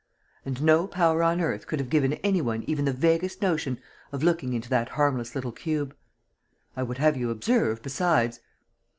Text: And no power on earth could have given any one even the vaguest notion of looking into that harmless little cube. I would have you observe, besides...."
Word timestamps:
And 0.47 0.63
no 0.63 0.87
power 0.87 1.21
on 1.21 1.39
earth 1.39 1.67
could 1.67 1.77
have 1.79 1.91
given 1.91 2.13
any 2.23 2.41
one 2.41 2.63
even 2.63 2.85
the 2.85 2.91
vaguest 2.91 3.39
notion 3.39 3.79
of 4.11 4.23
looking 4.23 4.53
into 4.53 4.67
that 4.67 4.89
harmless 4.97 5.35
little 5.35 5.51
cube. 5.51 5.95
I 6.75 6.81
would 6.81 6.97
have 6.97 7.15
you 7.15 7.29
observe, 7.29 7.83
besides...." 7.83 8.39